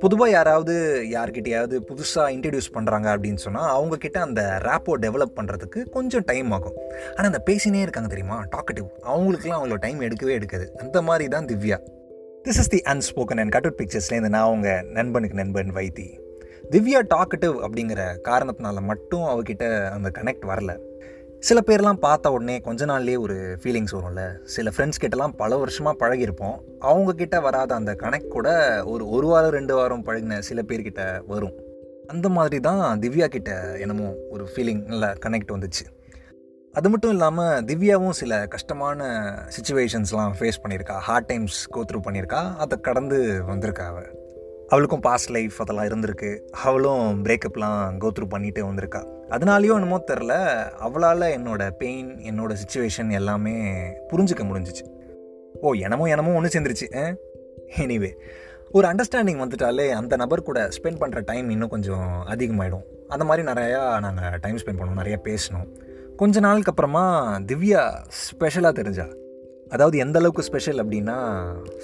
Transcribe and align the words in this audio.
பொதுவாக 0.00 0.30
யாராவது 0.30 1.04
யார்கிட்டையாவது 1.10 1.80
புதுசாக 1.88 2.32
இன்ட்ரடியூஸ் 2.32 2.72
பண்ணுறாங்க 2.74 3.08
அப்படின்னு 3.14 3.36
சொன்னால் 3.36 3.82
அவங்கக்கிட்ட 3.82 4.18
அந்த 4.18 4.58
ரேப்போ 4.62 4.92
டெவலப் 5.00 5.36
பண்ணுறதுக்கு 5.36 5.90
கொஞ்சம் 5.90 6.22
டைம் 6.26 6.50
ஆகும். 6.50 6.74
ஆனால் 7.16 7.32
அந்த 7.32 7.42
பேசினே 7.50 7.80
இருக்காங்க 7.80 8.08
தெரியுமா? 8.08 8.44
டாக்கட்டிவ் 8.56 8.84
அவங்களுக்குலாம் 9.02 9.60
அவங்களோட 9.60 9.78
டைம் 9.78 10.00
எடுக்கவே 10.00 10.30
எடுக்காது. 10.30 10.72
அந்த 10.76 11.02
மாதிரி 11.02 11.28
தான் 11.28 11.44
Divya. 11.44 11.78
This 12.44 12.58
is 12.58 12.68
the 12.68 12.78
unspoken 12.78 13.38
and 13.38 13.54
cut out 13.54 13.82
பிக்சர்ஸ்லேருந்து 13.82 14.28
நான் 14.28 14.46
அவங்க 14.46 14.82
நண்பனுக்கு 14.82 15.36
நண்பன் 15.36 15.74
வைத்தி. 15.74 16.20
திவ்யா 16.70 17.02
டாக்கட்டிவ் 17.14 17.66
அப்படிங்கிற 17.66 18.16
காரணத்தினால 18.24 18.80
மட்டும் 18.80 19.20
அவகிட்ட 19.20 19.88
அந்த 19.88 20.10
கனெக்ட் 20.18 20.48
வரல. 20.48 20.78
சில 21.46 21.60
பேர்லாம் 21.66 21.92
பார்த்த 21.92 22.32
உடனே 22.32 22.60
கொஞ்ச 22.60 22.86
நாள்லேயே 22.86 23.18
ஒரு 23.18 23.58
ஃபீலிங்ஸ் 23.62 23.92
வரும்ல. 23.92 24.42
சில 24.44 24.70
ஃப்ரெண்ட்ஸ் 24.70 25.00
கிட்டலாம் 25.02 25.32
பல 25.36 25.56
வருஷமாக 25.56 25.94
பழகிருப்போம் 26.02 26.58
அவங்கக்கிட்ட 26.80 27.42
வராத 27.42 27.74
அந்த 27.74 27.92
கனெக்ட் 27.92 28.28
கூட 28.28 28.48
ஒரு 28.84 29.08
ஒரு 29.08 29.26
வாரம் 29.26 29.50
ரெண்டு 29.50 29.74
வாரம் 29.74 30.04
பழகின 30.04 30.38
சில 30.38 30.62
பேர்கிட்ட 30.62 31.26
வரும். 31.26 31.52
அந்த 32.06 32.28
மாதிரி 32.28 32.60
தான் 32.60 33.00
திவ்யா 33.00 33.26
கிட்ட 33.26 33.76
என்னமோ 33.78 34.14
ஒரு 34.30 34.48
ஃபீலிங் 34.54 34.84
நல்ல 34.84 35.12
கனெக்ட் 35.26 35.52
வந்துச்சு. 35.52 35.84
அது 36.72 36.90
மட்டும் 36.90 37.10
இல்லாமல் 37.10 37.64
திவ்யாவும் 37.64 38.16
சில 38.22 38.46
கஷ்டமான 38.46 39.04
சுச்சுவேஷன்ஸ்லாம் 39.56 40.32
ஃபேஸ் 40.40 40.62
பண்ணியிருக்கா. 40.62 40.96
ஹார்ட் 41.08 41.26
டைம்ஸ் 41.26 41.68
கோத்ரூ 41.74 42.00
பண்ணியிருக்கா. 42.06 42.56
அதை 42.56 42.80
கடந்து 42.80 43.42
வந்திருக்கா 43.48 43.86
அவள் 43.86 44.20
அவளுக்கும் 44.68 45.00
பாஸ்ட் 45.00 45.30
லைஃப் 45.30 45.56
அதெல்லாம் 45.58 45.86
இருந்திருக்கு. 45.86 46.38
அவளும் 46.62 47.24
பிரேக்கப்லாம் 47.24 47.98
கோத்ரூ 48.04 48.26
பண்ணிகிட்டே 48.30 48.62
வந்திருக்கா. 48.70 49.02
அதனாலேயோ 49.34 49.74
என்னமோ 49.78 49.98
தெரில 50.10 50.34
அவளால் 50.86 51.26
என்னோட 51.36 51.62
பெயின் 51.82 52.08
என்னோட 52.30 52.52
சுச்சுவேஷன் 52.62 53.10
எல்லாமே 53.10 53.54
புரிஞ்சுக்க 54.10 54.42
முடிஞ்சிச்சு. 54.48 54.84
ஓ 55.64 55.74
எனமோ 55.84 56.06
எனமோ 56.14 56.34
ஒன்று 56.38 56.54
சேர்ந்துருச்சு 56.54 56.88
எனிவே 57.84 58.10
ஒரு 58.76 58.86
அண்டர்ஸ்டாண்டிங் 58.88 59.40
வந்துட்டாலே 59.42 59.86
அந்த 60.00 60.16
நபர் 60.22 60.48
கூட 60.48 60.60
ஸ்பெண்ட் 60.76 61.00
பண்ணுற 61.02 61.20
டைம் 61.30 61.48
இன்னும் 61.54 61.72
கொஞ்சம் 61.74 62.10
அதிகமாகிடும் 62.34 62.84
அந்த 63.08 63.24
மாதிரி 63.28 63.42
நிறையா 63.48 63.80
நாங்கள் 64.04 64.38
டைம் 64.40 64.60
ஸ்பெண்ட் 64.62 64.80
பண்ணுவோம் 64.80 65.00
நிறையா 65.02 65.18
பேசணும். 65.28 65.66
கொஞ்ச 66.20 66.40
நாளுக்கு 66.40 66.70
அப்புறமா 66.72 67.04
திவ்யா 67.50 67.82
ஸ்பெஷலாக 68.22 68.74
தெரிஞ்சா. 68.78 69.06
அதாவது 69.74 69.96
எந்த 69.98 70.18
அளவுக்கு 70.18 70.46
ஸ்பெஷல் 70.48 70.80
அப்படின்னா 70.84 71.16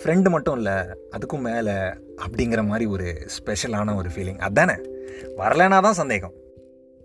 ஃப்ரெண்டு 0.01 0.29
மட்டும் 0.35 0.57
இல்லை 0.57 0.77
அதுக்கும் 1.17 1.47
மேலே 1.49 1.77
அப்படிங்கிற 2.25 2.63
மாதிரி 2.71 2.87
ஒரு 2.95 3.09
ஸ்பெஷலான 3.37 3.95
ஒரு 3.97 4.11
ஃபீலிங் 4.15 4.41
அதானே? 4.49 4.77
வரலனா 5.41 5.81
தான் 5.87 5.99
சந்தேகம். 6.01 6.35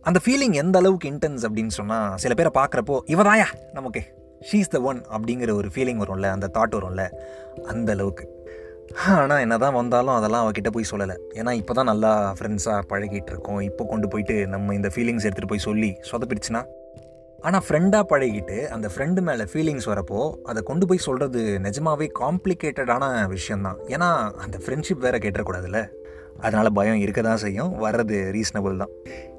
அந்த 0.10 0.20
ஃபீலிங் 0.24 0.56
எந்த 0.62 0.76
அளவுக்கு 0.82 1.10
இன்டென்ஸ் 1.12 1.44
அப்படின்னு 1.48 1.74
சொன்னால் 1.78 2.16
சில 2.24 2.34
பேரை 2.40 2.52
பார்க்குறப்போ 2.58 2.96
இவதாயா 3.14 3.46
நமக்கு. 3.78 4.02
ஷீஸ் 4.50 4.72
த 4.74 4.80
ஒன் 4.90 5.00
அப்படிங்கிற 5.16 5.52
ஒரு 5.60 5.70
ஃபீலிங் 5.74 6.00
வரும்ல 6.04 6.30
அந்த 6.36 6.48
தாட் 6.56 6.76
வரும்ல 6.78 7.04
அந்த 7.72 7.90
அளவுக்கு. 7.96 8.26
ஆனால் 9.22 9.42
என்ன 9.46 9.56
தான் 9.64 9.76
வந்தாலும் 9.80 10.16
அதெல்லாம் 10.18 10.44
அவகிட்ட 10.46 10.70
போய் 10.76 10.90
சொல்லலை. 10.92 11.16
ஏன்னா 11.40 11.52
இப்போ 11.62 11.74
தான் 11.78 11.90
நல்லா 11.92 12.12
ஃப்ரெண்ட்ஸாக 12.38 12.82
பழகிட்டு 12.92 13.32
இருக்கோம். 13.34 13.62
இப்போ 13.70 13.84
கொண்டு 13.92 14.08
போயிட்டு 14.14 14.36
நம்ம 14.54 14.74
இந்த 14.80 14.90
ஃபீலிங்ஸ் 14.96 15.26
எடுத்துகிட்டு 15.28 15.54
போய் 15.54 15.66
சொல்லி 15.70 15.92
சொதப்பிடுச்சுன்னா? 16.12 16.64
ஆனால் 17.48 17.64
ஃப்ரெண்டாக 17.68 18.04
பழகிட்டு 18.12 18.58
அந்த 18.76 18.88
ஃப்ரெண்டு 18.94 19.22
மேலே 19.28 19.46
ஃபீலிங்ஸ் 19.52 19.88
வரப்போ 19.92 20.20
அதை 20.52 20.60
கொண்டு 20.70 20.86
போய் 20.90 21.06
சொல்கிறது 21.08 21.42
நிஜமாவே 21.68 22.08
காம்ப்ளிகேட்டடான 22.22 23.04
விஷயந்தான் 23.36 23.80
ஏன்னா 23.96 24.10
அந்த 24.46 24.58
ஃப்ரெண்ட்ஷிப் 24.66 25.06
வேறு 25.08 25.24
கேட்டக்கூடாதுல்ல 25.26 25.82
அதனால் 26.46 26.76
பயம் 26.80 27.02
இருக்க 27.06 27.22
தான் 27.30 27.44
செய்யும் 27.46 27.74
வர்றது 27.86 28.18
ரீசனபிள் 28.38 28.82
தான். 28.84 28.94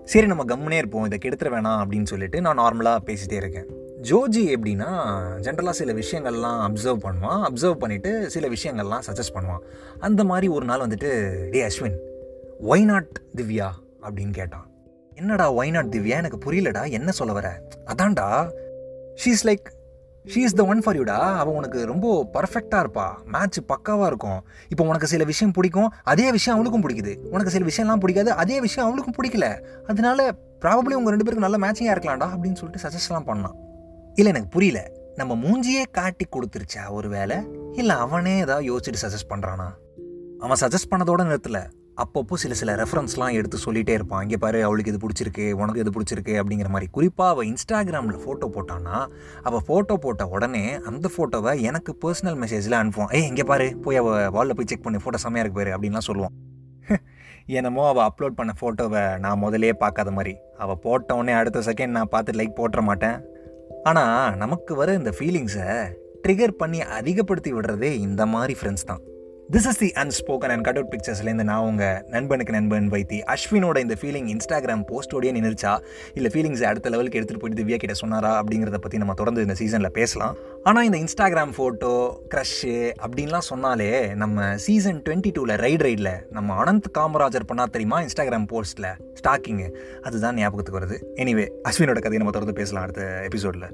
சரி 0.05 0.27
நம்ம 0.27 0.45
கம்முனே 0.45 0.77
இருப்போம். 0.77 1.05
இதை 1.05 1.19
கெடுத்துட 1.23 1.49
வேணாம் 1.49 1.85
அப்படின்னு 1.85 2.05
சொல்லிட்டு 2.05 2.41
நான் 2.41 2.59
நார்மலாக 2.59 2.99
பேசிகிட்டே 3.05 3.33
இருக்கேன். 3.33 3.67
ஜோஜி 4.03 4.57
எப்படின்னா 4.57 4.89
ஜென்ரலாக 5.41 5.71
சில 5.71 5.93
விஷயங்கள்லாம் 5.93 6.69
அப்சர்வ் 6.69 6.99
பண்ணுவான். 6.99 7.47
அப்சர்வ் 7.49 7.77
பண்ணிவிட்டு 7.81 8.27
சில 8.27 8.49
விஷயங்கள்லாம் 8.49 9.01
சஜஸ்ட் 9.07 9.35
பண்ணுவான். 9.35 9.65
அந்த 9.99 10.25
மாதிரி 10.25 10.49
ஒரு 10.49 10.65
நாள் 10.65 10.81
வந்துட்டு 10.81 11.35
டே 11.51 11.63
அஸ்வின் 11.63 11.97
ஒய் 12.69 12.85
நாட் 12.85 13.21
திவ்யா? 13.37 13.71
அப்படின்னு 14.03 14.31
கேட்டான். 14.31 14.71
என்னடா 15.15 15.55
ஒய் 15.55 15.71
நாட் 15.71 15.95
திவ்யா? 15.95 16.09
எனக்கு 16.09 16.53
புரியலடா. 16.53 16.91
என்ன 16.91 17.11
சொல்ல 17.11 17.33
வர? 17.33 17.69
அதான்டா 17.87 18.51
she's 19.25 19.47
like 19.47 19.65
she 20.27 20.37
is 20.37 20.55
the 20.55 20.65
one 20.65 20.81
for 20.81 20.97
யூடா 20.97 21.37
அவள் 21.37 21.55
உனக்கு 21.55 21.87
ரொம்ப 21.87 22.29
பர்ஃபெக்டாக 22.33 22.85
இருப்பா. 22.85 23.25
மேட்ச் 23.25 23.59
பக்காவாக 23.59 24.07
இருக்கும். 24.07 24.45
இப்போ 24.69 24.85
உனக்கு 24.85 25.07
சில 25.07 25.25
விஷயம் 25.25 25.53
பிடிக்கும் 25.53 25.93
அதே 26.03 26.31
விஷயம் 26.31 26.59
அவளுக்கும் 26.59 26.91
பிடிக்குது. 26.91 27.17
உனக்கு 27.17 27.51
சில 27.51 27.65
விஷயம்லாம் 27.67 27.99
பிடிக்காது 27.99 28.33
அதே 28.33 28.61
விஷயம் 28.61 28.89
அவளுக்கும் 28.89 29.15
பிடிக்கல. 29.23 29.61
அதனால 29.87 30.35
ப்ராபப்ளி 30.61 30.95
உங்கள் 30.99 31.15
ரெண்டு 31.15 31.25
பேருக்கு 31.25 31.49
நல்ல 31.49 31.59
மேட்சிங்காக 31.67 31.97
இருக்கலாம்டா 31.97 32.29
அப்படின்னு 32.29 32.55
சொல்லிட்டு 32.55 32.89
சஜஸ்ட்லாம் 32.89 33.29
பண்ணான் 33.29 33.57
இல்லை 34.15 34.33
எனக்கு 34.33 34.49
புரியல. 34.49 34.91
நம்ம 35.15 35.35
மூஞ்சியே 35.35 35.83
காட்டி 35.93 36.27
கொடுத்துருச்சா 36.27 36.91
ஒரு 36.91 37.09
வேலை 37.09 37.37
இல்லை 37.73 37.97
அவனே 37.97 38.39
ஏதாவது 38.39 38.77
யோசிச்சுட்டு 38.77 39.03
சஜஸ்ட் 39.03 39.31
பண்ணுறானா 39.31 39.69
அவன் 40.39 40.57
சஜஸ்ட் 40.61 40.91
பண்ணதோட 40.91 41.23
நிறுத்தலை. 41.31 41.71
அப்பப்போ 42.03 42.35
சில 42.43 42.55
சில 42.61 42.71
ரெஃபரன்ஸ்லாம் 42.81 43.35
எடுத்து 43.39 43.57
சொல்லிகிட்டே 43.65 43.95
இருப்பான். 43.99 44.23
இங்கே 44.25 44.39
பாரு 44.45 44.59
அவளுக்கு 44.67 44.93
இது 44.93 45.01
பிடிச்சிருக்கு 45.03 45.45
உனக்கு 45.61 45.83
இது 45.83 45.93
பிடிச்சிருக்கு 45.97 46.35
அப்படிங்கிற 46.41 46.69
மாதிரி. 46.75 46.87
குறிப்பாக 46.97 47.33
அவள் 47.35 47.49
இன்ஸ்டாகிராமில் 47.51 48.19
ஃபோட்டோ 48.23 48.47
போட்டான்னா 48.57 48.97
அவள் 49.49 49.65
ஃபோட்டோ 49.69 49.97
போட்ட 50.05 50.27
உடனே 50.37 50.65
அந்த 50.91 51.11
ஃபோட்டோவை 51.17 51.53
எனக்கு 51.71 51.93
பர்சனல் 52.05 52.39
மெசேஜில் 52.43 52.79
அனுப்புவான். 52.81 53.13
ஏய் 53.19 53.29
இங்கே 53.31 53.47
பாரு 53.53 53.69
போய் 53.87 54.01
அவள் 54.03 54.31
வாலில் 54.37 54.57
போய் 54.61 54.71
செக் 54.73 54.85
பண்ணி 54.87 55.01
ஃபோட்டோ 55.05 55.21
செம்மையாக 55.25 55.45
இருக்கு 55.47 55.61
பாரு 55.61 55.75
அப்படின்லாம் 55.77 56.09
சொல்லுவான். 56.11 56.35
என்னமோ 57.59 57.83
அவள் 57.93 58.07
அப்லோட் 58.09 58.39
பண்ண 58.41 58.53
ஃபோட்டோவை 58.61 59.05
நான் 59.19 59.43
முதலே 59.45 59.73
பார்க்காத 59.85 60.11
மாதிரி. 60.19 60.35
அவள் 60.65 60.83
போட்ட 60.85 61.17
உடனே 61.21 61.33
அடுத்த 61.41 61.65
செகண்ட் 61.71 61.97
நான் 61.99 62.13
பார்த்து 62.17 62.39
லைக் 62.41 62.59
போட்டுற 62.61 62.83
மாட்டேன். 62.91 63.19
ஆனால் 63.91 64.37
நமக்கு 64.45 64.75
வர 64.75 64.93
இந்த 64.95 65.13
ஃபீலிங்ஸை 65.19 65.69
ட்ரிகர் 66.25 66.61
பண்ணி 66.61 66.79
அதிகப்படுத்தி 66.99 67.51
விடுறதே 67.53 67.91
இந்த 68.07 68.23
மாதிரி 68.27 68.55
ஃப்ரெண்ட்ஸ் 68.61 68.89
தான். 68.91 69.03
This 69.53 69.67
is 69.69 69.79
the 69.79 69.93
unspoken 70.03 70.53
and 70.53 70.65
cut 70.65 70.77
out 70.77 70.93
பிக்சர்ஸ்லேருந்து 70.95 71.43
நான் 71.43 71.65
உங்கள் 71.65 72.05
நண்பனுக்கு 72.07 72.53
நண்பன் 72.53 72.91
வைத்தி 72.91 73.19
அஸ்வினோட 73.33 73.79
இந்த 73.79 73.95
ஃபீலிங் 74.01 74.29
இன்ஸ்டாகிராம் 74.35 74.85
போஸ்டோடய 74.91 75.33
நின்றுச்சா 75.37 75.79
இல்லை 76.15 76.31
ஃபீலிங்ஸ் 76.35 76.63
அடுத்த 76.65 76.89
லெவலுக்கு 76.89 77.21
எடுத்துகிட்டு 77.21 77.39
போயிட்டு 77.39 77.63
திவ்யா 77.63 77.77
கிட்ட 77.77 77.95
சொன்னாரா? 77.95 78.43
அப்படிங்கிறத 78.43 78.75
பற்றி 78.75 78.99
நம்ம 78.99 79.15
தொடர்ந்து 79.15 79.43
இந்த 79.43 79.55
சீசனில் 79.55 79.91
பேசலாம். 79.91 80.37
ஆனால் 80.63 80.85
இந்த 80.85 80.99
இன்ஸ்டாகிராம் 80.99 81.55
ஃபோட்டோ 81.57 81.93
க்ரஷ்ஷு 82.35 82.93
அப்படின்லாம் 83.07 83.47
சொன்னாலே 83.51 84.15
நம்ம 84.15 84.57
சீசன் 84.57 85.03
டுவெண்ட்டி 85.03 85.33
டூவில் 85.39 85.57
ரைட் 85.57 85.83
ரைடில் 85.83 86.13
நம்ம 86.31 86.65
அனந்த் 86.65 86.91
காமராஜர் 86.99 87.47
பண்ணா 87.47 87.65
தெரியுமா? 87.65 88.03
இன்ஸ்டாகிராம் 88.03 88.51
போஸ்ட்டில் 88.55 88.93
ஸ்டாக்கிங்கு 89.21 89.71
அதுதான் 90.03 90.35
ஞாபகத்துக்கு 90.35 90.81
வருது. 90.81 90.99
எனிவே 91.17 91.47
அஸ்வினோட 91.69 92.01
கதையை 92.07 92.23
நம்ம 92.23 92.37
தொடர்ந்து 92.39 92.61
பேசலாம் 92.61 92.83
அடுத்த 92.83 93.23
எபிசோடில் 93.23 93.69